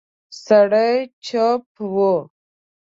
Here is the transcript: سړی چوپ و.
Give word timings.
سړی 0.43 0.95
چوپ 1.25 1.65
و. 1.93 1.97